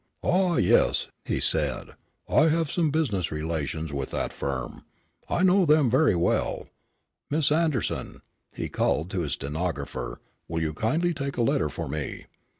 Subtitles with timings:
[0.23, 1.89] "Ah, yes," he said.
[2.27, 4.83] "I have some business relations with that firm.
[5.29, 6.65] I know them very well.
[7.29, 12.25] Miss Anderson," he called to his stenographer, "will you kindly take a letter for me.